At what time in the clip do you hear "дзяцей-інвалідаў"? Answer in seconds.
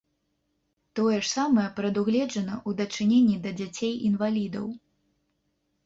3.63-4.65